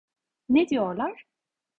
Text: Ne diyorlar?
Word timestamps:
Ne 0.49 0.69
diyorlar? 0.69 1.27